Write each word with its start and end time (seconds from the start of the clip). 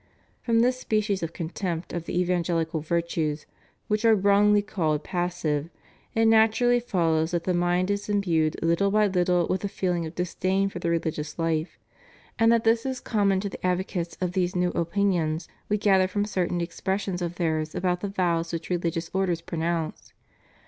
From 0.41 0.61
this 0.61 0.79
species 0.79 1.21
of 1.21 1.31
contempt 1.31 1.93
of 1.93 2.05
the 2.05 2.15
evangehcal 2.17 2.83
virtues, 2.83 3.45
which 3.87 4.03
are 4.03 4.15
wrongly 4.15 4.63
called 4.63 5.03
passive, 5.03 5.69
it 6.15 6.25
naturally 6.25 6.79
follows 6.79 7.29
that 7.29 7.43
the 7.43 7.53
mind 7.53 7.91
is 7.91 8.09
imbued 8.09 8.57
little 8.63 8.89
by 8.89 9.07
httle 9.07 9.47
with 9.47 9.63
a 9.63 9.67
feeling 9.67 10.07
of 10.07 10.15
disdain 10.15 10.69
for 10.69 10.79
the 10.79 10.89
religious 10.89 11.37
life. 11.37 11.77
And 12.39 12.51
that 12.51 12.63
this 12.63 12.83
is 12.83 12.99
common 12.99 13.41
to 13.41 13.49
the 13.49 13.63
advocates 13.63 14.17
of 14.19 14.31
these 14.31 14.55
new 14.55 14.69
opinions 14.69 15.47
we 15.69 15.77
gather 15.77 16.07
from 16.07 16.25
certain 16.25 16.61
expressions 16.61 17.21
of 17.21 17.35
theirs 17.35 17.75
about 17.75 18.01
the 18.01 18.09
vows 18.09 18.51
which 18.51 18.71
religious 18.71 19.11
orders 19.13 19.41
pronounce. 19.41 20.13